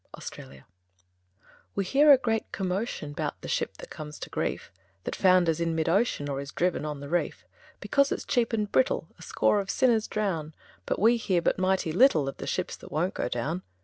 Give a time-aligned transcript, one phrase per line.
[0.19, 0.63] 0 Autoplay
[1.75, 4.71] We hear a great commotion 'Bout the ship that comes to grief,
[5.03, 7.45] That founders in mid ocean, Or is driven on a reef;
[7.79, 10.55] Because it's cheap and brittle A score of sinners drown.
[10.87, 13.61] But we hear but mighty little Of the ships that won't go down.